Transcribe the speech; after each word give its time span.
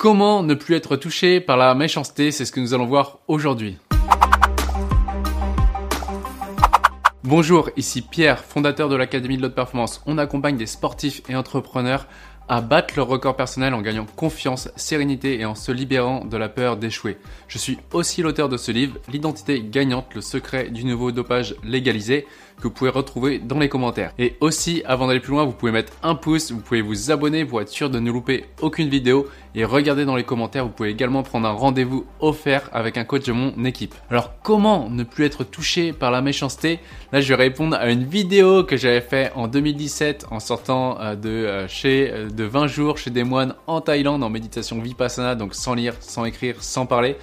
Comment 0.00 0.44
ne 0.44 0.54
plus 0.54 0.76
être 0.76 0.94
touché 0.94 1.40
par 1.40 1.56
la 1.56 1.74
méchanceté 1.74 2.30
C'est 2.30 2.44
ce 2.44 2.52
que 2.52 2.60
nous 2.60 2.72
allons 2.72 2.86
voir 2.86 3.18
aujourd'hui. 3.26 3.78
Bonjour, 7.24 7.70
ici 7.76 8.02
Pierre, 8.02 8.44
fondateur 8.44 8.88
de 8.88 8.94
l'Académie 8.94 9.38
de 9.38 9.42
l'Haute 9.42 9.56
Performance. 9.56 10.00
On 10.06 10.16
accompagne 10.16 10.56
des 10.56 10.66
sportifs 10.66 11.22
et 11.28 11.34
entrepreneurs 11.34 12.06
à 12.48 12.60
battre 12.60 12.94
leur 12.96 13.08
record 13.08 13.36
personnel 13.36 13.74
en 13.74 13.82
gagnant 13.82 14.06
confiance, 14.16 14.70
sérénité 14.76 15.40
et 15.40 15.44
en 15.44 15.54
se 15.54 15.72
libérant 15.72 16.24
de 16.24 16.36
la 16.36 16.48
peur 16.48 16.76
d'échouer. 16.76 17.18
Je 17.46 17.58
suis 17.58 17.78
aussi 17.92 18.22
l'auteur 18.22 18.48
de 18.48 18.56
ce 18.56 18.72
livre, 18.72 18.96
L'identité 19.08 19.62
gagnante, 19.62 20.14
le 20.14 20.20
secret 20.20 20.70
du 20.70 20.84
nouveau 20.84 21.12
dopage 21.12 21.54
légalisé, 21.62 22.26
que 22.58 22.64
vous 22.64 22.70
pouvez 22.70 22.90
retrouver 22.90 23.38
dans 23.38 23.58
les 23.58 23.68
commentaires. 23.68 24.12
Et 24.18 24.36
aussi, 24.40 24.82
avant 24.84 25.06
d'aller 25.06 25.20
plus 25.20 25.30
loin, 25.30 25.44
vous 25.44 25.52
pouvez 25.52 25.72
mettre 25.72 25.92
un 26.02 26.14
pouce, 26.14 26.50
vous 26.50 26.60
pouvez 26.60 26.82
vous 26.82 27.10
abonner 27.10 27.44
pour 27.44 27.60
être 27.60 27.68
sûr 27.68 27.88
de 27.90 28.00
ne 28.00 28.10
louper 28.10 28.46
aucune 28.60 28.88
vidéo 28.88 29.28
et 29.54 29.64
regardez 29.64 30.04
dans 30.04 30.16
les 30.16 30.24
commentaires, 30.24 30.64
vous 30.64 30.70
pouvez 30.70 30.90
également 30.90 31.22
prendre 31.22 31.48
un 31.48 31.52
rendez-vous 31.52 32.06
offert 32.20 32.68
avec 32.72 32.96
un 32.96 33.04
coach 33.04 33.24
de 33.24 33.32
mon 33.32 33.64
équipe. 33.64 33.94
Alors 34.10 34.34
comment 34.42 34.88
ne 34.88 35.02
plus 35.04 35.24
être 35.24 35.44
touché 35.44 35.92
par 35.92 36.10
la 36.10 36.20
méchanceté? 36.20 36.80
Là, 37.12 37.20
je 37.20 37.28
vais 37.28 37.34
répondre 37.34 37.76
à 37.76 37.90
une 37.90 38.04
vidéo 38.04 38.64
que 38.64 38.76
j'avais 38.76 39.00
fait 39.00 39.32
en 39.34 39.48
2017 39.48 40.26
en 40.30 40.40
sortant 40.40 41.00
euh, 41.00 41.16
de 41.16 41.28
euh, 41.28 41.68
chez 41.68 42.10
euh, 42.12 42.28
de 42.38 42.44
20 42.44 42.68
jours 42.68 42.98
chez 42.98 43.10
des 43.10 43.24
moines 43.24 43.54
en 43.66 43.80
Thaïlande 43.80 44.22
en 44.22 44.30
méditation 44.30 44.80
vipassana, 44.80 45.34
donc 45.34 45.54
sans 45.54 45.74
lire, 45.74 45.94
sans 46.00 46.24
écrire, 46.24 46.62
sans 46.62 46.86
parler 46.86 47.16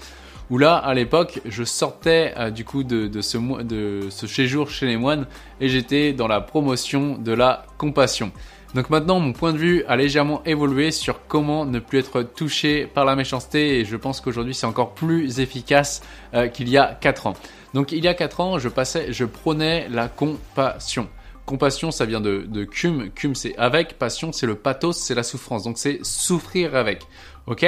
où 0.49 0.57
là, 0.57 0.75
à 0.75 0.93
l'époque, 0.93 1.41
je 1.45 1.63
sortais 1.63 2.33
euh, 2.37 2.51
du 2.51 2.65
coup 2.65 2.83
de, 2.83 3.09
ce, 3.21 3.37
de 3.63 4.09
ce 4.09 4.27
séjour 4.27 4.69
chez 4.69 4.85
les 4.85 4.97
moines 4.97 5.25
et 5.59 5.69
j'étais 5.69 6.13
dans 6.13 6.27
la 6.27 6.41
promotion 6.41 7.17
de 7.17 7.31
la 7.31 7.65
compassion. 7.77 8.31
Donc 8.75 8.89
maintenant, 8.89 9.19
mon 9.19 9.31
point 9.31 9.53
de 9.53 9.57
vue 9.57 9.83
a 9.87 9.95
légèrement 9.95 10.43
évolué 10.43 10.91
sur 10.91 11.25
comment 11.27 11.65
ne 11.65 11.79
plus 11.79 11.99
être 11.99 12.21
touché 12.21 12.85
par 12.85 13.05
la 13.05 13.15
méchanceté 13.15 13.79
et 13.79 13.85
je 13.85 13.95
pense 13.95 14.19
qu'aujourd'hui 14.19 14.53
c'est 14.53 14.67
encore 14.67 14.93
plus 14.93 15.39
efficace 15.39 16.01
euh, 16.33 16.47
qu'il 16.47 16.69
y 16.69 16.77
a 16.77 16.93
4 16.99 17.27
ans. 17.27 17.33
Donc 17.73 17.91
il 17.93 18.03
y 18.03 18.07
a 18.07 18.13
4 18.13 18.41
ans, 18.41 18.59
je 18.59 18.69
passais, 18.69 19.13
je 19.13 19.23
prônais 19.23 19.87
la 19.89 20.09
compassion. 20.09 21.07
Compassion, 21.45 21.91
ça 21.91 22.05
vient 22.05 22.21
de, 22.21 22.63
cum. 22.63 23.09
Cum, 23.11 23.35
c'est 23.35 23.55
avec. 23.57 23.99
Passion, 23.99 24.31
c'est 24.31 24.47
le 24.47 24.55
pathos, 24.55 24.97
c'est 24.97 25.15
la 25.15 25.23
souffrance. 25.23 25.63
Donc, 25.63 25.77
c'est 25.77 25.99
souffrir 26.03 26.75
avec. 26.75 27.03
Ok? 27.47 27.65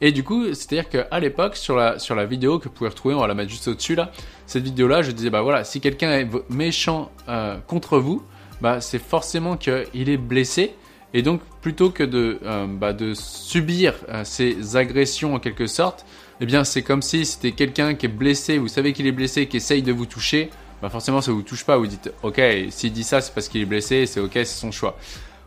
Et 0.00 0.12
du 0.12 0.22
coup, 0.22 0.46
c'est-à-dire 0.54 0.88
qu'à 0.88 1.20
l'époque, 1.20 1.56
sur 1.56 1.76
la, 1.76 1.98
sur 1.98 2.14
la 2.14 2.24
vidéo 2.24 2.58
que 2.58 2.64
vous 2.64 2.74
pouvez 2.74 2.90
retrouver, 2.90 3.14
on 3.14 3.20
va 3.20 3.26
la 3.26 3.34
mettre 3.34 3.50
juste 3.50 3.68
au-dessus 3.68 3.94
là, 3.94 4.12
cette 4.46 4.62
vidéo-là, 4.62 5.02
je 5.02 5.10
disais, 5.10 5.30
bah 5.30 5.42
voilà, 5.42 5.64
si 5.64 5.80
quelqu'un 5.80 6.12
est 6.12 6.28
méchant 6.48 7.10
euh, 7.28 7.58
contre 7.66 7.98
vous, 7.98 8.22
bah 8.60 8.80
c'est 8.80 9.00
forcément 9.00 9.56
qu'il 9.56 10.08
est 10.08 10.16
blessé. 10.16 10.74
Et 11.14 11.22
donc, 11.22 11.40
plutôt 11.62 11.90
que 11.90 12.02
de, 12.02 12.38
euh, 12.44 12.66
bah, 12.66 12.92
de 12.92 13.14
subir 13.14 13.94
euh, 14.08 14.24
ces 14.24 14.76
agressions 14.76 15.34
en 15.34 15.38
quelque 15.38 15.66
sorte, 15.66 16.04
eh 16.40 16.46
bien, 16.46 16.64
c'est 16.64 16.82
comme 16.82 17.02
si 17.02 17.24
c'était 17.24 17.52
quelqu'un 17.52 17.94
qui 17.94 18.06
est 18.06 18.10
blessé, 18.10 18.58
vous 18.58 18.68
savez 18.68 18.92
qu'il 18.92 19.06
est 19.06 19.12
blessé, 19.12 19.46
qui 19.46 19.56
essaye 19.56 19.82
de 19.82 19.92
vous 19.92 20.06
toucher, 20.06 20.50
bah 20.82 20.88
forcément 20.88 21.20
ça 21.20 21.32
vous 21.32 21.42
touche 21.42 21.64
pas. 21.64 21.76
Vous 21.76 21.86
dites 21.86 22.12
ok, 22.22 22.40
s'il 22.70 22.92
dit 22.92 23.04
ça 23.04 23.20
c'est 23.20 23.32
parce 23.34 23.48
qu'il 23.48 23.60
est 23.60 23.66
blessé, 23.66 24.06
c'est 24.06 24.20
ok, 24.20 24.32
c'est 24.34 24.44
son 24.44 24.70
choix. 24.70 24.96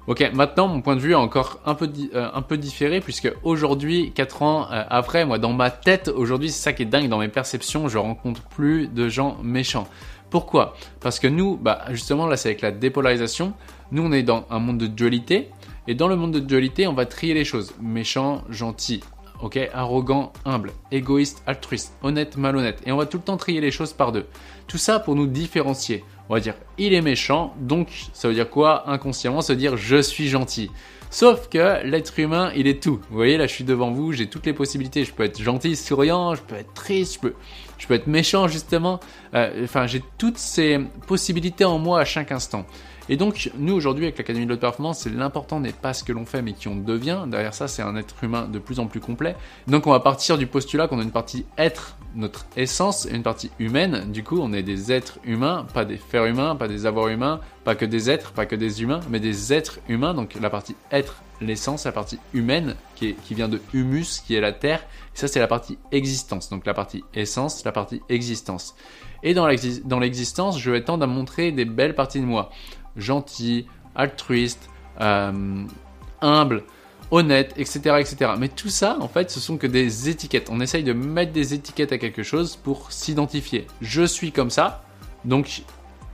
Ok, 0.07 0.29
maintenant 0.33 0.67
mon 0.67 0.81
point 0.81 0.95
de 0.95 1.01
vue 1.01 1.11
est 1.11 1.15
encore 1.15 1.59
un 1.65 1.75
peu 1.75 1.89
euh, 2.15 2.57
différé 2.57 3.01
puisque 3.01 3.31
aujourd'hui, 3.43 4.11
4 4.13 4.41
ans 4.41 4.67
euh, 4.71 4.83
après, 4.89 5.25
moi 5.25 5.37
dans 5.37 5.53
ma 5.53 5.69
tête 5.69 6.07
aujourd'hui, 6.07 6.49
c'est 6.49 6.61
ça 6.61 6.73
qui 6.73 6.83
est 6.83 6.85
dingue 6.85 7.07
dans 7.07 7.19
mes 7.19 7.27
perceptions, 7.27 7.87
je 7.87 7.97
rencontre 7.97 8.41
plus 8.41 8.87
de 8.87 9.09
gens 9.09 9.37
méchants. 9.43 9.87
Pourquoi? 10.31 10.75
Parce 11.01 11.19
que 11.19 11.27
nous, 11.27 11.55
bah 11.55 11.85
justement 11.91 12.25
là 12.25 12.35
c'est 12.35 12.49
avec 12.49 12.61
la 12.61 12.71
dépolarisation, 12.71 13.53
nous 13.91 14.03
on 14.03 14.11
est 14.11 14.23
dans 14.23 14.45
un 14.49 14.59
monde 14.59 14.79
de 14.79 14.87
dualité 14.87 15.49
et 15.87 15.95
dans 15.95 16.07
le 16.07 16.15
monde 16.15 16.31
de 16.31 16.39
dualité, 16.39 16.87
on 16.87 16.93
va 16.93 17.05
trier 17.05 17.33
les 17.33 17.45
choses, 17.45 17.73
méchant, 17.81 18.43
gentil, 18.49 19.01
ok 19.41 19.69
Arrogant, 19.73 20.33
humble, 20.45 20.71
égoïste, 20.91 21.43
altruiste, 21.45 21.93
honnête, 22.03 22.37
malhonnête. 22.37 22.81
Et 22.85 22.91
on 22.91 22.97
va 22.97 23.05
tout 23.05 23.17
le 23.17 23.23
temps 23.23 23.37
trier 23.37 23.61
les 23.61 23.71
choses 23.71 23.93
par 23.93 24.11
deux. 24.11 24.25
Tout 24.67 24.77
ça 24.77 24.99
pour 24.99 25.15
nous 25.15 25.27
différencier. 25.27 26.03
On 26.29 26.33
va 26.33 26.39
dire 26.39 26.55
il 26.77 26.93
est 26.93 27.01
méchant, 27.01 27.53
donc 27.59 27.89
ça 28.13 28.27
veut 28.27 28.33
dire 28.33 28.49
quoi? 28.49 28.89
Inconsciemment, 28.89 29.39
veut 29.39 29.55
dire 29.55 29.77
je 29.77 30.01
suis 30.01 30.29
gentil. 30.29 30.69
Sauf 31.13 31.49
que 31.49 31.85
l'être 31.85 32.17
humain, 32.19 32.53
il 32.55 32.67
est 32.67 32.81
tout. 32.81 33.01
Vous 33.09 33.17
voyez, 33.17 33.35
là, 33.35 33.45
je 33.45 33.51
suis 33.51 33.65
devant 33.65 33.91
vous, 33.91 34.13
j'ai 34.13 34.27
toutes 34.27 34.45
les 34.45 34.53
possibilités. 34.53 35.03
Je 35.03 35.11
peux 35.11 35.23
être 35.23 35.41
gentil, 35.41 35.75
souriant, 35.75 36.35
je 36.35 36.41
peux 36.41 36.55
être 36.55 36.73
triste, 36.73 37.15
je 37.15 37.19
peux, 37.19 37.33
je 37.77 37.85
peux 37.85 37.95
être 37.95 38.07
méchant, 38.07 38.47
justement. 38.47 39.01
Euh, 39.33 39.65
enfin, 39.65 39.87
j'ai 39.87 40.01
toutes 40.17 40.37
ces 40.37 40.79
possibilités 41.07 41.65
en 41.65 41.79
moi 41.79 41.99
à 41.99 42.05
chaque 42.05 42.31
instant. 42.31 42.65
Et 43.11 43.17
donc, 43.17 43.51
nous 43.57 43.73
aujourd'hui, 43.73 44.05
avec 44.05 44.17
l'Académie 44.17 44.45
de 44.45 44.51
l'Haute 44.51 44.61
Performance, 44.61 45.05
l'important 45.05 45.59
n'est 45.59 45.73
pas 45.73 45.93
ce 45.93 46.05
que 46.05 46.13
l'on 46.13 46.25
fait, 46.25 46.41
mais 46.41 46.53
qui 46.53 46.69
on 46.69 46.77
devient. 46.77 47.25
Derrière 47.27 47.53
ça, 47.53 47.67
c'est 47.67 47.81
un 47.81 47.97
être 47.97 48.15
humain 48.23 48.47
de 48.47 48.57
plus 48.57 48.79
en 48.79 48.87
plus 48.87 49.01
complet. 49.01 49.35
Donc, 49.67 49.85
on 49.85 49.91
va 49.91 49.99
partir 49.99 50.37
du 50.37 50.47
postulat 50.47 50.87
qu'on 50.87 50.97
a 50.97 51.03
une 51.03 51.11
partie 51.11 51.45
être, 51.57 51.97
notre 52.15 52.45
essence, 52.55 53.05
et 53.07 53.13
une 53.13 53.21
partie 53.21 53.51
humaine. 53.59 54.09
Du 54.13 54.23
coup, 54.23 54.39
on 54.41 54.53
est 54.53 54.63
des 54.63 54.93
êtres 54.93 55.19
humains, 55.25 55.67
pas 55.73 55.83
des 55.83 55.97
fers 55.97 56.23
humains, 56.23 56.55
pas 56.55 56.69
des 56.69 56.85
avoirs 56.85 57.09
humains, 57.09 57.41
pas 57.65 57.75
que 57.75 57.83
des 57.83 58.09
êtres, 58.09 58.31
pas 58.31 58.45
que 58.45 58.55
des 58.55 58.81
humains, 58.81 59.01
mais 59.09 59.19
des 59.19 59.51
êtres 59.51 59.79
humains. 59.89 60.13
Donc, 60.13 60.37
la 60.39 60.49
partie 60.49 60.77
être, 60.89 61.21
l'essence, 61.41 61.83
la 61.83 61.91
partie 61.91 62.17
humaine, 62.33 62.75
qui, 62.95 63.15
qui 63.15 63.33
vient 63.33 63.49
de 63.49 63.59
humus, 63.73 64.21
qui 64.25 64.35
est 64.35 64.41
la 64.41 64.53
terre. 64.53 64.79
Et 65.13 65.19
ça, 65.19 65.27
c'est 65.27 65.41
la 65.41 65.47
partie 65.47 65.77
existence. 65.91 66.49
Donc, 66.49 66.65
la 66.65 66.73
partie 66.73 67.03
essence, 67.13 67.65
la 67.65 67.73
partie 67.73 68.01
existence. 68.07 68.73
Et 69.23 69.33
dans 69.33 69.45
l'existence, 69.99 70.57
je 70.57 70.71
vais 70.71 70.83
tendre 70.83 71.03
à 71.03 71.07
montrer 71.07 71.51
des 71.51 71.65
belles 71.65 71.93
parties 71.93 72.21
de 72.21 72.25
moi 72.25 72.49
gentil, 72.97 73.67
altruiste, 73.95 74.69
euh, 74.99 75.63
humble, 76.21 76.63
honnête, 77.11 77.53
etc., 77.57 77.97
etc. 77.99 78.31
Mais 78.37 78.47
tout 78.47 78.69
ça, 78.69 78.97
en 78.99 79.07
fait, 79.07 79.29
ce 79.31 79.39
sont 79.39 79.57
que 79.57 79.67
des 79.67 80.09
étiquettes. 80.09 80.49
On 80.49 80.59
essaye 80.59 80.83
de 80.83 80.93
mettre 80.93 81.33
des 81.33 81.53
étiquettes 81.53 81.91
à 81.91 81.97
quelque 81.97 82.23
chose 82.23 82.55
pour 82.55 82.91
s'identifier. 82.91 83.67
Je 83.81 84.03
suis 84.03 84.31
comme 84.31 84.49
ça, 84.49 84.83
donc 85.25 85.63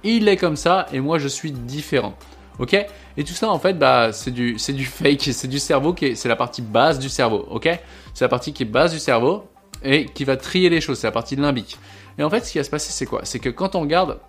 il 0.04 0.28
est 0.28 0.38
comme 0.38 0.56
ça, 0.56 0.88
et 0.92 1.00
moi 1.00 1.20
je 1.20 1.28
suis 1.28 1.52
différent. 1.52 2.16
Ok? 2.60 2.74
Et 3.18 3.24
tout 3.24 3.34
ça, 3.34 3.50
en 3.50 3.60
fait, 3.60 3.74
bah, 3.74 4.12
c'est 4.12 4.32
du, 4.32 4.58
c'est 4.58 4.74
du 4.74 4.86
fake, 4.86 5.22
c'est 5.32 5.48
du 5.48 5.60
cerveau 5.60 5.94
qui 5.94 6.06
est, 6.06 6.16
c'est 6.16 6.30
la 6.30 6.36
partie 6.36 6.62
basse 6.62 7.00
du 7.00 7.10
cerveau. 7.10 7.48
Ok? 7.50 7.70
C'est 8.14 8.26
la 8.26 8.30
partie 8.30 8.54
qui 8.54 8.64
est 8.64 8.68
basse 8.68 8.92
du 8.92 9.00
cerveau 9.00 9.48
et 9.84 10.06
qui 10.06 10.24
va 10.24 10.38
trier 10.38 10.70
les 10.70 10.82
choses. 10.82 10.98
C'est 11.00 11.08
la 11.08 11.12
partie 11.12 11.36
limbique. 11.36 11.78
Et 12.18 12.24
en 12.24 12.30
fait, 12.30 12.46
ce 12.46 12.52
qui 12.52 12.58
va 12.58 12.64
se 12.64 12.70
passer, 12.70 12.92
c'est 12.92 13.06
quoi? 13.06 13.22
C'est 13.24 13.40
que 13.40 13.50
quand 13.50 13.76
on 13.76 13.82
regarde 13.82 14.20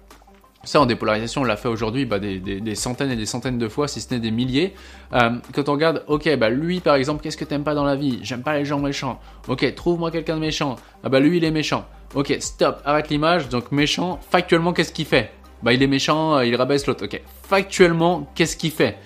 ça, 0.69 0.81
en 0.81 0.87
dépolarisation, 0.87 1.41
on 1.41 1.45
l'a 1.45 1.57
fait 1.57 1.69
aujourd'hui 1.69 2.05
bah, 2.05 2.19
des, 2.19 2.75
centaines 2.75 3.11
et 3.11 3.17
des 3.17 3.27
centaines 3.27 3.59
de 3.59 3.69
fois, 3.69 3.89
si 3.89 4.01
ce 4.01 4.13
n'est 4.13 4.21
des 4.21 4.31
milliers. 4.31 4.75
Euh, 5.15 5.31
quand 5.55 5.69
on 5.69 5.73
regarde, 5.73 6.05
ok, 6.07 6.37
bah 6.37 6.51
lui 6.51 6.81
par 6.81 6.95
exemple, 6.95 7.23
qu'est-ce 7.23 7.39
que 7.39 7.45
t'aimes 7.45 7.65
pas 7.65 7.75
dans 7.75 7.85
la 7.85 7.97
vie? 7.97 8.19
J'aime 8.23 8.43
pas 8.43 8.57
les 8.57 8.65
gens 8.65 8.79
méchants. 8.79 9.19
Ok, 9.49 9.75
trouve-moi 9.75 10.11
quelqu'un 10.11 10.37
de 10.37 10.41
méchant. 10.41 10.77
Ah 11.03 11.09
bah 11.09 11.21
lui 11.21 11.39
il 11.39 11.45
est 11.45 11.51
méchant. 11.51 11.87
Ok, 12.15 12.37
stop, 12.41 12.83
arrête 12.85 13.09
l'image. 13.09 13.49
Donc 13.49 13.73
méchant, 13.73 14.21
factuellement, 14.31 14.73
qu'est-ce 14.75 14.93
qu'il 14.93 15.07
fait? 15.07 15.33
Bah 15.63 15.73
il 15.73 15.83
est 15.83 15.87
méchant, 15.87 16.37
euh, 16.37 16.45
il 16.45 16.55
rabaisse 16.55 16.87
l'autre. 16.87 17.07
Ok, 17.07 17.21
factuellement, 17.43 18.31
qu'est-ce 18.35 18.57
qu'il 18.57 18.71
fait? 18.71 18.99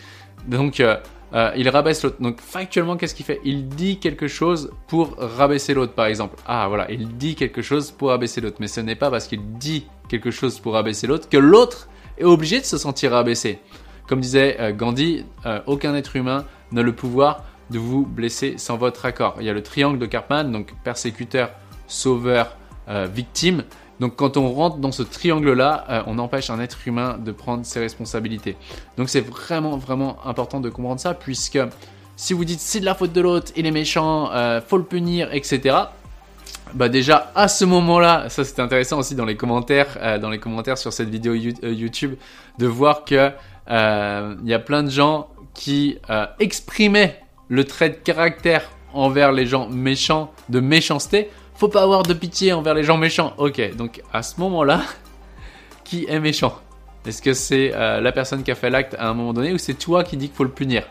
Donc 0.48 0.80
euh, 0.80 0.96
euh, 1.34 1.50
il 1.56 1.68
rabaisse 1.68 2.02
l'autre. 2.02 2.20
Donc 2.20 2.40
factuellement, 2.40 2.96
qu'est-ce 2.96 3.14
qu'il 3.14 3.24
fait? 3.24 3.40
Il 3.44 3.68
dit 3.68 3.98
quelque 3.98 4.28
chose 4.28 4.70
pour 4.86 5.16
rabaisser 5.18 5.74
l'autre, 5.74 5.94
par 5.94 6.06
exemple. 6.06 6.36
Ah 6.46 6.68
voilà, 6.68 6.90
il 6.90 7.16
dit 7.16 7.34
quelque 7.34 7.62
chose 7.62 7.90
pour 7.90 8.08
rabaisser 8.08 8.40
l'autre. 8.40 8.56
Mais 8.60 8.68
ce 8.68 8.80
n'est 8.80 8.96
pas 8.96 9.10
parce 9.10 9.26
qu'il 9.26 9.40
dit 9.58 9.86
quelque 10.08 10.30
chose 10.30 10.60
pour 10.60 10.74
rabaisser 10.74 11.06
l'autre 11.06 11.28
que 11.28 11.38
l'autre 11.38 11.88
est 12.18 12.24
obligé 12.24 12.60
de 12.60 12.64
se 12.64 12.76
sentir 12.76 13.12
rabaissé. 13.12 13.58
Comme 14.06 14.20
disait 14.20 14.56
euh, 14.60 14.72
Gandhi, 14.72 15.24
euh, 15.46 15.60
aucun 15.66 15.94
être 15.94 16.16
humain 16.16 16.44
n'a 16.70 16.82
le 16.82 16.92
pouvoir 16.94 17.44
de 17.70 17.78
vous 17.78 18.04
blesser 18.04 18.58
sans 18.58 18.76
votre 18.76 19.06
accord. 19.06 19.36
Il 19.40 19.46
y 19.46 19.50
a 19.50 19.54
le 19.54 19.62
triangle 19.62 19.98
de 19.98 20.06
Karpman, 20.06 20.44
donc 20.44 20.74
persécuteur, 20.84 21.50
sauveur, 21.86 22.56
victime. 23.14 23.62
Donc 24.00 24.16
quand 24.16 24.36
on 24.36 24.52
rentre 24.52 24.78
dans 24.78 24.92
ce 24.92 25.02
triangle-là, 25.02 25.84
euh, 25.88 26.02
on 26.06 26.18
empêche 26.18 26.50
un 26.50 26.60
être 26.60 26.78
humain 26.86 27.18
de 27.18 27.32
prendre 27.32 27.64
ses 27.64 27.80
responsabilités. 27.80 28.56
Donc 28.96 29.08
c'est 29.08 29.20
vraiment 29.20 29.76
vraiment 29.76 30.18
important 30.26 30.60
de 30.60 30.70
comprendre 30.70 31.00
ça, 31.00 31.14
puisque 31.14 31.58
si 32.16 32.32
vous 32.32 32.44
dites 32.44 32.60
c'est 32.60 32.80
de 32.80 32.84
la 32.84 32.94
faute 32.94 33.12
de 33.12 33.20
l'autre, 33.20 33.52
il 33.56 33.66
est 33.66 33.70
méchant, 33.70 34.30
euh, 34.32 34.60
faut 34.60 34.78
le 34.78 34.84
punir, 34.84 35.32
etc. 35.32 35.76
Bah 36.74 36.88
déjà 36.88 37.30
à 37.34 37.48
ce 37.48 37.64
moment-là, 37.64 38.28
ça 38.28 38.44
c'était 38.44 38.62
intéressant 38.62 38.98
aussi 38.98 39.14
dans 39.14 39.26
les 39.26 39.36
commentaires, 39.36 39.98
euh, 40.00 40.18
dans 40.18 40.30
les 40.30 40.38
commentaires 40.38 40.78
sur 40.78 40.92
cette 40.92 41.10
vidéo 41.10 41.34
YouTube, 41.34 42.14
de 42.58 42.66
voir 42.66 43.04
que 43.04 43.30
il 43.68 44.48
y 44.48 44.54
a 44.54 44.58
plein 44.58 44.82
de 44.82 44.90
gens 44.90 45.28
qui 45.54 45.98
exprimaient 46.40 47.20
le 47.48 47.64
trait 47.64 47.90
de 47.90 47.94
caractère 47.94 48.68
envers 48.92 49.32
les 49.32 49.46
gens 49.46 49.68
méchants 49.68 50.32
de 50.48 50.60
méchanceté 50.60 51.30
faut 51.62 51.68
pas 51.68 51.84
avoir 51.84 52.02
de 52.02 52.12
pitié 52.12 52.52
envers 52.52 52.74
les 52.74 52.82
gens 52.82 52.96
méchants. 52.96 53.34
Ok, 53.38 53.76
donc 53.76 54.02
à 54.12 54.24
ce 54.24 54.40
moment-là, 54.40 54.82
qui 55.84 56.06
est 56.08 56.18
méchant? 56.18 56.58
Est-ce 57.06 57.22
que 57.22 57.34
c'est 57.34 57.70
euh, 57.72 58.00
la 58.00 58.10
personne 58.10 58.42
qui 58.42 58.50
a 58.50 58.56
fait 58.56 58.68
l'acte 58.68 58.96
à 58.98 59.08
un 59.08 59.14
moment 59.14 59.32
donné 59.32 59.52
ou 59.52 59.58
c'est 59.58 59.74
toi 59.74 60.02
qui 60.02 60.16
dis 60.16 60.26
qu'il 60.26 60.36
faut 60.36 60.42
le 60.42 60.50
punir? 60.50 60.82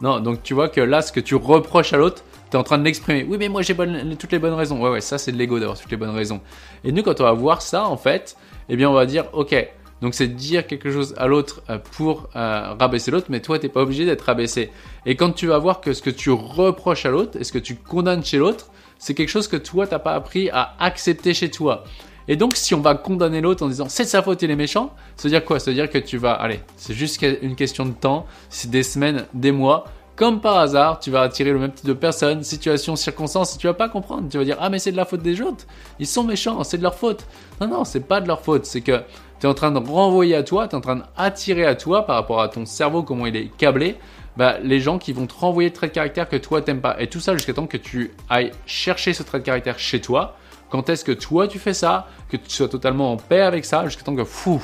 Non, 0.00 0.20
donc 0.20 0.42
tu 0.42 0.54
vois 0.54 0.70
que 0.70 0.80
là, 0.80 1.02
ce 1.02 1.12
que 1.12 1.20
tu 1.20 1.34
reproches 1.34 1.92
à 1.92 1.98
l'autre, 1.98 2.24
tu 2.50 2.56
es 2.56 2.58
en 2.58 2.62
train 2.62 2.78
de 2.78 2.84
l'exprimer. 2.84 3.26
Oui, 3.28 3.36
mais 3.38 3.50
moi 3.50 3.60
j'ai 3.60 3.76
toutes 4.18 4.32
les 4.32 4.38
bonnes 4.38 4.54
raisons. 4.54 4.80
Ouais, 4.80 4.88
ouais, 4.88 5.02
ça 5.02 5.18
c'est 5.18 5.30
de 5.30 5.36
l'ego 5.36 5.58
d'avoir 5.58 5.78
toutes 5.78 5.90
les 5.90 5.98
bonnes 5.98 6.16
raisons. 6.16 6.40
Et 6.84 6.92
nous, 6.92 7.02
quand 7.02 7.20
on 7.20 7.24
va 7.24 7.32
voir 7.32 7.60
ça, 7.60 7.86
en 7.86 7.98
fait, 7.98 8.34
eh 8.70 8.76
bien 8.76 8.88
on 8.88 8.94
va 8.94 9.04
dire, 9.04 9.26
ok, 9.34 9.54
Donc 10.00 10.14
c'est 10.14 10.28
dire 10.28 10.66
quelque 10.66 10.90
chose 10.90 11.14
à 11.18 11.26
l'autre 11.26 11.62
euh, 11.68 11.76
pour 11.98 12.30
euh, 12.34 12.74
rabaisser 12.80 13.10
l'autre, 13.10 13.26
mais 13.28 13.40
toi 13.40 13.58
t'es 13.58 13.68
pas 13.68 13.82
obligé 13.82 14.06
d'être 14.06 14.22
rabaissé. 14.22 14.70
Et 15.04 15.16
quand 15.16 15.32
tu 15.32 15.48
vas 15.48 15.58
voir 15.58 15.82
que 15.82 15.92
ce 15.92 16.00
que 16.00 16.08
tu 16.08 16.30
reproches 16.30 17.04
à 17.04 17.10
l'autre 17.10 17.38
et 17.38 17.44
ce 17.44 17.52
que 17.52 17.58
tu 17.58 17.74
condamnes 17.76 18.24
chez 18.24 18.38
l'autre, 18.38 18.70
c'est 19.04 19.12
quelque 19.12 19.28
chose 19.28 19.48
que 19.48 19.56
toi 19.56 19.86
t'as 19.86 19.98
pas 19.98 20.14
appris 20.14 20.48
à 20.48 20.76
accepter 20.80 21.34
chez 21.34 21.50
toi. 21.50 21.84
Et 22.26 22.36
donc, 22.36 22.56
si 22.56 22.74
on 22.74 22.80
va 22.80 22.94
condamner 22.94 23.42
l'autre 23.42 23.62
en 23.62 23.68
disant 23.68 23.84
c'est 23.90 24.04
de 24.04 24.08
sa 24.08 24.22
faute, 24.22 24.40
il 24.40 24.50
est 24.50 24.56
méchant, 24.56 24.94
ça 25.16 25.24
veut 25.24 25.30
dire 25.30 25.44
quoi? 25.44 25.60
Ça 25.60 25.70
veut 25.70 25.74
dire 25.74 25.90
que 25.90 25.98
tu 25.98 26.16
vas, 26.16 26.32
allez, 26.32 26.60
c'est 26.78 26.94
juste 26.94 27.22
une 27.42 27.54
question 27.54 27.84
de 27.84 27.92
temps, 27.92 28.24
c'est 28.48 28.70
des 28.70 28.82
semaines, 28.82 29.26
des 29.34 29.52
mois. 29.52 29.84
Comme 30.16 30.40
par 30.40 30.56
hasard, 30.56 31.00
tu 31.00 31.10
vas 31.10 31.20
attirer 31.20 31.52
le 31.52 31.58
même 31.58 31.72
type 31.72 31.84
de 31.84 31.92
personnes, 31.92 32.42
situations, 32.44 32.96
circonstances, 32.96 33.56
et 33.56 33.58
tu 33.58 33.66
vas 33.66 33.74
pas 33.74 33.90
comprendre. 33.90 34.26
Tu 34.30 34.38
vas 34.38 34.44
dire 34.44 34.56
ah 34.58 34.70
mais 34.70 34.78
c'est 34.78 34.92
de 34.92 34.96
la 34.96 35.04
faute 35.04 35.20
des 35.20 35.42
autres, 35.42 35.66
ils 35.98 36.06
sont 36.06 36.24
méchants, 36.24 36.64
c'est 36.64 36.78
de 36.78 36.82
leur 36.82 36.94
faute. 36.94 37.26
Non 37.60 37.68
non, 37.68 37.84
c'est 37.84 38.08
pas 38.08 38.22
de 38.22 38.26
leur 38.26 38.40
faute, 38.40 38.64
c'est 38.64 38.80
que 38.80 39.02
tu 39.38 39.46
es 39.46 39.50
en 39.50 39.54
train 39.54 39.70
de 39.70 39.86
renvoyer 39.86 40.34
à 40.34 40.44
toi, 40.44 40.66
tu 40.66 40.76
es 40.76 40.78
en 40.78 40.80
train 40.80 41.02
d'attirer 41.18 41.66
à 41.66 41.74
toi 41.74 42.06
par 42.06 42.16
rapport 42.16 42.40
à 42.40 42.48
ton 42.48 42.64
cerveau 42.64 43.02
comment 43.02 43.26
il 43.26 43.36
est 43.36 43.50
câblé. 43.58 43.96
Bah, 44.36 44.58
les 44.62 44.80
gens 44.80 44.98
qui 44.98 45.12
vont 45.12 45.26
te 45.26 45.34
renvoyer 45.34 45.70
de 45.70 45.74
traits 45.74 45.90
de 45.90 45.94
caractère 45.94 46.28
que 46.28 46.36
toi 46.36 46.60
t'aimes 46.60 46.80
pas. 46.80 47.00
Et 47.00 47.06
tout 47.06 47.20
ça 47.20 47.34
jusqu'à 47.34 47.54
temps 47.54 47.66
que 47.66 47.76
tu 47.76 48.10
ailles 48.28 48.50
chercher 48.66 49.12
ce 49.12 49.22
trait 49.22 49.38
de 49.38 49.44
caractère 49.44 49.78
chez 49.78 50.00
toi, 50.00 50.36
quand 50.70 50.88
est-ce 50.88 51.04
que 51.04 51.12
toi 51.12 51.46
tu 51.46 51.58
fais 51.58 51.74
ça, 51.74 52.08
que 52.28 52.36
tu 52.36 52.50
sois 52.50 52.68
totalement 52.68 53.12
en 53.12 53.16
paix 53.16 53.42
avec 53.42 53.64
ça, 53.64 53.84
jusqu'à 53.84 54.02
temps 54.02 54.16
que 54.16 54.24
fou, 54.24 54.60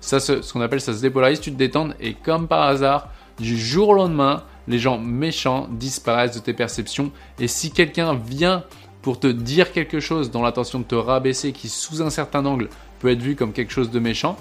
ça 0.00 0.20
ce 0.20 0.52
qu'on 0.52 0.62
appelle 0.62 0.80
ça 0.80 0.94
se 0.94 1.02
dépolarise, 1.02 1.40
tu 1.40 1.52
te 1.52 1.58
détendes 1.58 1.94
et 2.00 2.14
comme 2.14 2.48
par 2.48 2.62
hasard, 2.62 3.08
du 3.38 3.58
jour 3.58 3.90
au 3.90 3.94
lendemain, 3.94 4.42
les 4.68 4.78
gens 4.78 4.98
méchants 4.98 5.68
disparaissent 5.70 6.34
de 6.34 6.40
tes 6.40 6.52
perceptions. 6.54 7.10
Et 7.38 7.48
si 7.48 7.72
quelqu'un 7.72 8.14
vient 8.14 8.64
pour 9.02 9.20
te 9.20 9.26
dire 9.26 9.72
quelque 9.72 10.00
chose 10.00 10.30
dans 10.30 10.42
l'intention 10.42 10.78
de 10.78 10.84
te 10.84 10.94
rabaisser, 10.94 11.52
qui 11.52 11.68
sous 11.68 12.02
un 12.02 12.10
certain 12.10 12.44
angle 12.46 12.68
peut 13.00 13.10
être 13.10 13.22
vu 13.22 13.36
comme 13.36 13.52
quelque 13.52 13.72
chose 13.72 13.90
de 13.90 13.98
méchant, 13.98 14.38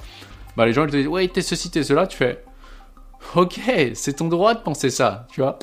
bah 0.56 0.66
les 0.66 0.74
gens 0.74 0.86
ils 0.86 0.92
te 0.92 0.96
disent 0.96 1.08
ouais 1.08 1.28
t'es 1.28 1.42
ceci, 1.42 1.70
t'es 1.70 1.84
cela, 1.84 2.08
tu 2.08 2.16
fais 2.16 2.44
ok, 3.36 3.60
c'est 3.94 4.18
ton 4.18 4.28
droit 4.28 4.54
de 4.54 4.60
penser 4.60 4.90
ça, 4.90 5.28
tu 5.32 5.42
vois. 5.42 5.60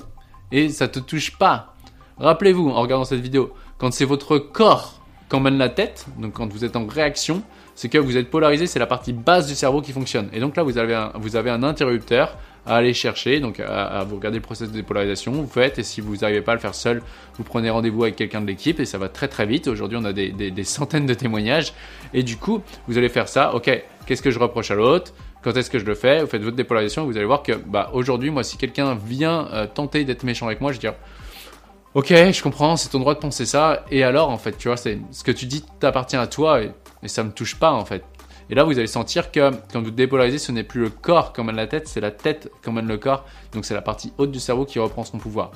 Et 0.52 0.68
ça 0.68 0.88
te 0.88 0.98
touche 0.98 1.36
pas. 1.38 1.74
Rappelez-vous 2.18 2.68
en 2.68 2.80
regardant 2.80 3.04
cette 3.04 3.20
vidéo, 3.20 3.52
quand 3.78 3.92
c'est 3.92 4.04
votre 4.04 4.38
corps 4.38 4.96
quand 5.28 5.40
mène 5.40 5.58
la 5.58 5.68
tête, 5.68 6.06
donc 6.18 6.34
quand 6.34 6.52
vous 6.52 6.64
êtes 6.64 6.76
en 6.76 6.86
réaction, 6.86 7.42
c'est 7.74 7.88
que 7.88 7.98
vous 7.98 8.16
êtes 8.16 8.30
polarisé, 8.30 8.66
c'est 8.66 8.78
la 8.78 8.86
partie 8.86 9.12
basse 9.12 9.46
du 9.46 9.54
cerveau 9.54 9.82
qui 9.82 9.92
fonctionne. 9.92 10.28
Et 10.32 10.40
donc 10.40 10.56
là, 10.56 10.62
vous 10.62 10.78
avez 10.78 10.94
un, 10.94 11.12
vous 11.14 11.36
avez 11.36 11.50
un 11.50 11.62
interrupteur 11.62 12.36
à 12.64 12.76
aller 12.76 12.94
chercher, 12.94 13.38
donc 13.38 13.60
à, 13.60 14.04
vous 14.04 14.16
regarder 14.16 14.38
le 14.38 14.42
processus 14.42 14.72
de 14.72 14.78
dépolarisation, 14.78 15.32
vous 15.32 15.46
faites, 15.46 15.78
et 15.78 15.82
si 15.82 16.00
vous 16.00 16.16
n'arrivez 16.16 16.40
pas 16.40 16.52
à 16.52 16.54
le 16.56 16.60
faire 16.60 16.74
seul, 16.74 17.02
vous 17.36 17.44
prenez 17.44 17.70
rendez-vous 17.70 18.02
avec 18.04 18.16
quelqu'un 18.16 18.40
de 18.40 18.46
l'équipe, 18.46 18.80
et 18.80 18.84
ça 18.84 18.98
va 18.98 19.08
très 19.08 19.28
très 19.28 19.46
vite. 19.46 19.68
Aujourd'hui, 19.68 19.98
on 20.00 20.04
a 20.04 20.12
des, 20.12 20.30
des, 20.30 20.64
centaines 20.64 21.06
de 21.06 21.14
témoignages, 21.14 21.74
et 22.12 22.22
du 22.22 22.36
coup, 22.36 22.62
vous 22.88 22.98
allez 22.98 23.08
faire 23.08 23.28
ça, 23.28 23.54
ok, 23.54 23.70
qu'est-ce 24.06 24.22
que 24.22 24.32
je 24.32 24.38
reproche 24.38 24.70
à 24.70 24.74
l'autre? 24.74 25.12
Quand 25.46 25.56
est-ce 25.56 25.70
que 25.70 25.78
je 25.78 25.84
le 25.84 25.94
fais 25.94 26.22
Vous 26.22 26.26
faites 26.26 26.42
votre 26.42 26.56
dépolarisation, 26.56 27.04
vous 27.04 27.16
allez 27.16 27.24
voir 27.24 27.44
que 27.44 27.52
bah, 27.52 27.90
aujourd'hui, 27.92 28.32
moi, 28.32 28.42
si 28.42 28.56
quelqu'un 28.56 28.96
vient 28.96 29.46
euh, 29.52 29.68
tenter 29.72 30.04
d'être 30.04 30.24
méchant 30.24 30.46
avec 30.46 30.60
moi, 30.60 30.72
je 30.72 30.80
vais 30.80 30.92
Ok, 31.94 32.08
je 32.08 32.42
comprends, 32.42 32.76
c'est 32.76 32.88
ton 32.88 32.98
droit 32.98 33.14
de 33.14 33.20
penser 33.20 33.46
ça. 33.46 33.84
Et 33.92 34.02
alors, 34.02 34.28
en 34.30 34.38
fait, 34.38 34.58
tu 34.58 34.66
vois, 34.66 34.76
ce 34.76 35.22
que 35.22 35.30
tu 35.30 35.46
dis 35.46 35.64
t'appartient 35.78 36.16
à 36.16 36.26
toi 36.26 36.62
et, 36.62 36.72
et, 37.04 37.06
ça 37.06 37.22
me 37.22 37.30
touche 37.30 37.54
pas, 37.54 37.70
en 37.70 37.84
fait. 37.84 38.02
Et 38.50 38.56
là, 38.56 38.64
vous 38.64 38.76
allez 38.76 38.88
sentir 38.88 39.30
que 39.30 39.52
quand 39.72 39.80
vous 39.80 39.92
dépolarisez, 39.92 40.38
ce 40.38 40.50
n'est 40.50 40.64
plus 40.64 40.80
le 40.80 40.90
corps 40.90 41.32
comme 41.32 41.46
mène 41.46 41.54
la 41.54 41.68
tête, 41.68 41.86
c'est 41.86 42.00
la 42.00 42.10
tête 42.10 42.50
comme 42.64 42.74
mène 42.74 42.88
le 42.88 42.98
corps. 42.98 43.24
Donc, 43.52 43.66
c'est 43.66 43.74
la 43.74 43.82
partie 43.82 44.12
haute 44.18 44.32
du 44.32 44.40
cerveau 44.40 44.64
qui 44.64 44.80
reprend 44.80 45.04
son 45.04 45.18
pouvoir. 45.18 45.52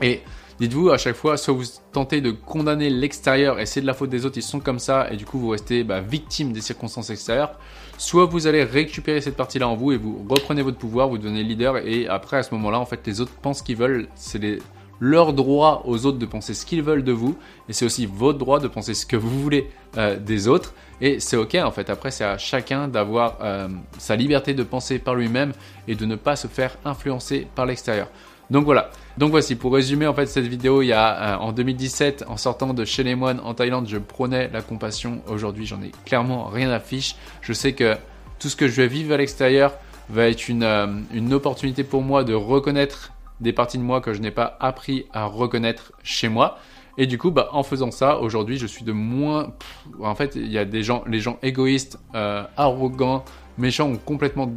Et 0.00 0.22
dites-vous 0.60 0.90
à 0.90 0.98
chaque 0.98 1.16
fois, 1.16 1.36
soit 1.36 1.54
vous 1.54 1.64
tentez 1.92 2.20
de 2.20 2.30
condamner 2.30 2.90
l'extérieur 2.90 3.58
et 3.58 3.66
c'est 3.66 3.80
de 3.80 3.86
la 3.86 3.94
faute 3.94 4.10
des 4.10 4.26
autres, 4.26 4.36
ils 4.36 4.42
sont 4.42 4.60
comme 4.60 4.78
ça, 4.78 5.10
et 5.10 5.16
du 5.16 5.24
coup, 5.24 5.38
vous 5.38 5.48
restez 5.48 5.82
bah, 5.82 6.00
victime 6.00 6.52
des 6.52 6.60
circonstances 6.60 7.10
extérieures. 7.10 7.58
Soit 7.96 8.26
vous 8.26 8.46
allez 8.46 8.62
récupérer 8.62 9.20
cette 9.20 9.36
partie-là 9.36 9.68
en 9.68 9.74
vous 9.74 9.92
et 9.92 9.96
vous 9.96 10.24
reprenez 10.28 10.62
votre 10.62 10.78
pouvoir, 10.78 11.08
vous 11.08 11.18
devenez 11.18 11.42
leader, 11.42 11.78
et 11.78 12.06
après, 12.06 12.36
à 12.36 12.42
ce 12.42 12.54
moment-là, 12.54 12.78
en 12.78 12.86
fait, 12.86 13.00
les 13.06 13.20
autres 13.20 13.32
pensent 13.42 13.62
qu'ils 13.62 13.76
veulent. 13.76 14.08
C'est 14.14 14.58
leur 15.00 15.32
droit 15.32 15.82
aux 15.86 16.04
autres 16.04 16.18
de 16.18 16.26
penser 16.26 16.52
ce 16.52 16.66
qu'ils 16.66 16.82
veulent 16.82 17.04
de 17.04 17.12
vous, 17.12 17.36
et 17.68 17.72
c'est 17.72 17.86
aussi 17.86 18.04
votre 18.04 18.38
droit 18.38 18.60
de 18.60 18.68
penser 18.68 18.92
ce 18.92 19.06
que 19.06 19.16
vous 19.16 19.40
voulez 19.40 19.70
euh, 19.96 20.18
des 20.18 20.46
autres, 20.46 20.74
et 21.00 21.20
c'est 21.20 21.38
ok 21.38 21.54
en 21.54 21.70
fait, 21.70 21.88
après 21.88 22.10
c'est 22.10 22.24
à 22.24 22.36
chacun 22.36 22.86
d'avoir 22.86 23.38
euh, 23.40 23.68
sa 23.96 24.14
liberté 24.14 24.52
de 24.52 24.62
penser 24.62 24.98
par 24.98 25.14
lui-même 25.14 25.54
et 25.88 25.94
de 25.94 26.04
ne 26.04 26.16
pas 26.16 26.36
se 26.36 26.48
faire 26.48 26.76
influencer 26.84 27.46
par 27.54 27.64
l'extérieur. 27.64 28.08
Donc 28.50 28.64
voilà. 28.64 28.90
Donc 29.18 29.30
voici, 29.30 29.54
pour 29.54 29.72
résumer 29.72 30.06
en 30.06 30.14
fait 30.14 30.26
cette 30.26 30.46
vidéo, 30.46 30.82
il 30.82 30.86
y 30.86 30.92
a 30.92 31.34
euh, 31.34 31.38
en 31.38 31.52
2017, 31.52 32.24
en 32.28 32.36
sortant 32.36 32.74
de 32.74 32.84
chez 32.84 33.02
les 33.02 33.14
moines 33.14 33.40
en 33.44 33.54
Thaïlande, 33.54 33.86
je 33.88 33.98
prenais 33.98 34.48
la 34.48 34.62
compassion. 34.62 35.22
Aujourd'hui, 35.28 35.66
j'en 35.66 35.80
ai 35.82 35.92
clairement 36.04 36.46
rien 36.46 36.70
à 36.70 36.80
fiche. 36.80 37.16
Je 37.42 37.52
sais 37.52 37.72
que 37.72 37.96
tout 38.38 38.48
ce 38.48 38.56
que 38.56 38.66
je 38.68 38.82
vais 38.82 38.88
vivre 38.88 39.14
à 39.14 39.16
l'extérieur 39.16 39.74
va 40.08 40.28
être 40.28 40.48
une, 40.48 41.04
une 41.12 41.32
opportunité 41.32 41.84
pour 41.84 42.02
moi 42.02 42.24
de 42.24 42.34
reconnaître 42.34 43.12
des 43.40 43.52
parties 43.52 43.78
de 43.78 43.82
moi 43.82 44.00
que 44.00 44.12
je 44.12 44.20
n'ai 44.20 44.30
pas 44.30 44.56
appris 44.60 45.06
à 45.12 45.24
reconnaître 45.24 45.92
chez 46.02 46.28
moi. 46.28 46.58
Et 46.98 47.06
du 47.06 47.18
coup, 47.18 47.30
bah, 47.30 47.48
en 47.52 47.62
faisant 47.62 47.90
ça, 47.90 48.18
aujourd'hui, 48.18 48.58
je 48.58 48.66
suis 48.66 48.84
de 48.84 48.92
moins. 48.92 49.54
en 50.00 50.14
fait, 50.14 50.34
il 50.34 50.50
y 50.50 50.58
a 50.58 50.64
des 50.64 50.82
gens, 50.82 51.02
les 51.06 51.20
gens 51.20 51.38
égoïstes, 51.42 51.98
euh, 52.14 52.44
arrogants, 52.56 53.24
méchants 53.56 53.88
ont 53.88 53.96
complètement 53.96 54.50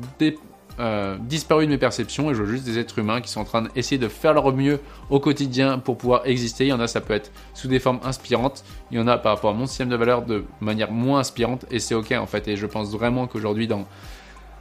euh, 0.79 1.17
disparu 1.19 1.65
de 1.65 1.71
mes 1.71 1.77
perceptions 1.77 2.31
et 2.31 2.35
je 2.35 2.41
vois 2.41 2.51
juste 2.51 2.65
des 2.65 2.79
êtres 2.79 2.97
humains 2.97 3.21
qui 3.21 3.29
sont 3.29 3.41
en 3.41 3.45
train 3.45 3.61
d'essayer 3.61 3.99
de 3.99 4.07
faire 4.07 4.33
leur 4.33 4.51
mieux 4.53 4.79
au 5.09 5.19
quotidien 5.19 5.77
pour 5.77 5.97
pouvoir 5.97 6.25
exister. 6.25 6.65
Il 6.65 6.69
y 6.69 6.73
en 6.73 6.79
a, 6.79 6.87
ça 6.87 7.01
peut 7.01 7.13
être 7.13 7.31
sous 7.53 7.67
des 7.67 7.79
formes 7.79 7.99
inspirantes. 8.03 8.63
Il 8.91 8.97
y 8.97 9.01
en 9.01 9.07
a 9.07 9.17
par 9.17 9.35
rapport 9.35 9.51
à 9.51 9.53
mon 9.53 9.67
système 9.67 9.89
de 9.89 9.95
valeur 9.95 10.23
de 10.23 10.45
manière 10.61 10.91
moins 10.91 11.19
inspirante 11.19 11.65
et 11.69 11.79
c'est 11.79 11.95
ok 11.95 12.13
en 12.13 12.25
fait. 12.25 12.47
Et 12.47 12.55
je 12.55 12.65
pense 12.65 12.91
vraiment 12.91 13.27
qu'aujourd'hui, 13.27 13.67
dans 13.67 13.85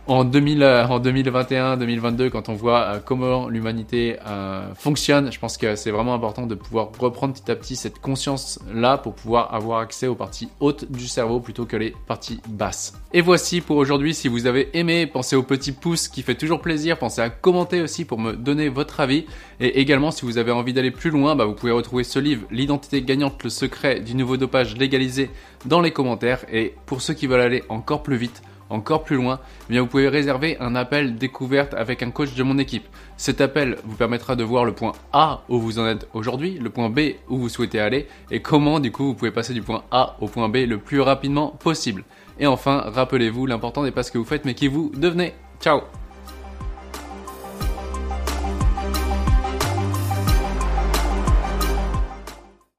en, 0.06 0.24
2000, 0.24 0.62
euh, 0.62 0.86
en 0.86 0.98
2021, 0.98 1.76
2022, 1.76 2.30
quand 2.30 2.48
on 2.48 2.54
voit 2.54 2.80
euh, 2.80 2.98
comment 3.04 3.48
l'humanité 3.48 4.18
euh, 4.26 4.74
fonctionne, 4.74 5.30
je 5.30 5.38
pense 5.38 5.56
que 5.56 5.76
c'est 5.76 5.90
vraiment 5.90 6.14
important 6.14 6.46
de 6.46 6.54
pouvoir 6.54 6.90
reprendre 6.98 7.34
petit 7.34 7.50
à 7.50 7.54
petit 7.54 7.76
cette 7.76 8.00
conscience-là 8.00 8.98
pour 8.98 9.14
pouvoir 9.14 9.54
avoir 9.54 9.78
accès 9.78 10.08
aux 10.08 10.14
parties 10.14 10.48
hautes 10.60 10.90
du 10.90 11.06
cerveau 11.06 11.40
plutôt 11.40 11.66
que 11.66 11.76
les 11.76 11.94
parties 12.06 12.40
basses. 12.48 12.94
Et 13.12 13.20
voici 13.20 13.60
pour 13.60 13.76
aujourd'hui. 13.76 14.14
Si 14.14 14.28
vous 14.28 14.46
avez 14.46 14.76
aimé, 14.76 15.06
pensez 15.06 15.36
au 15.36 15.42
petit 15.42 15.72
pouce 15.72 16.08
qui 16.08 16.22
fait 16.22 16.34
toujours 16.34 16.60
plaisir. 16.60 16.98
Pensez 16.98 17.20
à 17.20 17.30
commenter 17.30 17.80
aussi 17.80 18.04
pour 18.04 18.18
me 18.18 18.32
donner 18.32 18.68
votre 18.68 19.00
avis. 19.00 19.26
Et 19.60 19.80
également, 19.80 20.10
si 20.10 20.24
vous 20.24 20.38
avez 20.38 20.50
envie 20.50 20.72
d'aller 20.72 20.90
plus 20.90 21.10
loin, 21.10 21.36
bah, 21.36 21.44
vous 21.44 21.54
pouvez 21.54 21.72
retrouver 21.72 22.04
ce 22.04 22.18
livre, 22.18 22.42
L'identité 22.50 23.02
gagnante, 23.02 23.44
le 23.44 23.50
secret 23.50 24.00
du 24.00 24.14
nouveau 24.14 24.36
dopage 24.36 24.76
légalisé 24.76 25.30
dans 25.66 25.80
les 25.80 25.90
commentaires. 25.92 26.44
Et 26.52 26.74
pour 26.86 27.02
ceux 27.02 27.14
qui 27.14 27.26
veulent 27.26 27.40
aller 27.40 27.62
encore 27.68 28.02
plus 28.02 28.16
vite, 28.16 28.42
encore 28.72 29.04
plus 29.04 29.16
loin, 29.16 29.40
eh 29.68 29.72
bien 29.72 29.82
vous 29.82 29.86
pouvez 29.86 30.08
réserver 30.08 30.56
un 30.60 30.74
appel 30.74 31.16
découverte 31.16 31.74
avec 31.74 32.02
un 32.02 32.10
coach 32.10 32.34
de 32.34 32.42
mon 32.42 32.58
équipe. 32.58 32.86
Cet 33.16 33.40
appel 33.40 33.76
vous 33.84 33.96
permettra 33.96 34.36
de 34.36 34.44
voir 34.44 34.64
le 34.64 34.72
point 34.72 34.92
A 35.12 35.42
où 35.48 35.58
vous 35.58 35.78
en 35.78 35.86
êtes 35.86 36.08
aujourd'hui, 36.14 36.58
le 36.58 36.70
point 36.70 36.90
B 36.90 37.00
où 37.28 37.38
vous 37.38 37.48
souhaitez 37.48 37.80
aller 37.80 38.08
et 38.30 38.40
comment 38.40 38.80
du 38.80 38.90
coup 38.90 39.04
vous 39.04 39.14
pouvez 39.14 39.30
passer 39.30 39.54
du 39.54 39.62
point 39.62 39.84
A 39.90 40.16
au 40.20 40.28
point 40.28 40.48
B 40.48 40.58
le 40.66 40.78
plus 40.78 41.00
rapidement 41.00 41.48
possible. 41.48 42.04
Et 42.38 42.46
enfin, 42.46 42.84
rappelez-vous, 42.86 43.46
l'important 43.46 43.82
n'est 43.84 43.90
pas 43.90 44.02
ce 44.02 44.10
que 44.10 44.18
vous 44.18 44.24
faites 44.24 44.44
mais 44.44 44.54
qui 44.54 44.68
vous 44.68 44.90
devenez. 44.96 45.34
Ciao 45.60 46.01